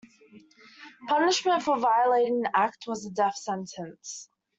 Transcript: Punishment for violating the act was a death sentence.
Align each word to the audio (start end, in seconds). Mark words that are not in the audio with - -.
Punishment 1.07 1.61
for 1.61 1.77
violating 1.77 2.41
the 2.41 2.51
act 2.57 2.85
was 2.87 3.05
a 3.05 3.11
death 3.11 3.37
sentence. 3.37 4.29